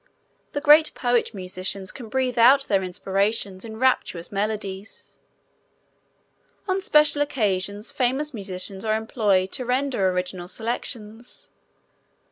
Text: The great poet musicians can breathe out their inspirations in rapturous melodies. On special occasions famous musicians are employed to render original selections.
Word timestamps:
The 0.53 0.61
great 0.61 0.95
poet 0.95 1.31
musicians 1.31 1.91
can 1.91 2.09
breathe 2.09 2.39
out 2.39 2.63
their 2.65 2.81
inspirations 2.81 3.63
in 3.63 3.77
rapturous 3.77 4.31
melodies. 4.31 5.15
On 6.67 6.81
special 6.81 7.21
occasions 7.21 7.91
famous 7.91 8.33
musicians 8.33 8.83
are 8.83 8.95
employed 8.95 9.51
to 9.51 9.63
render 9.63 10.09
original 10.09 10.47
selections. 10.47 11.51